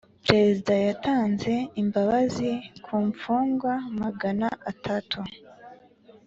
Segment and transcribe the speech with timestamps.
[0.25, 2.49] perezida yatanze imbabazi
[2.85, 5.19] kumfungwa magana atatu